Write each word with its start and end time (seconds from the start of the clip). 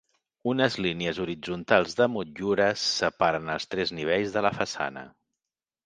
Unes 0.51 0.77
línies 0.85 1.19
horitzontals 1.25 1.95
de 2.01 2.09
motllures 2.15 2.87
separen 2.97 3.55
els 3.59 3.71
tres 3.75 3.97
nivells 4.01 4.37
de 4.39 4.49
la 4.51 4.57
façana. 4.61 5.11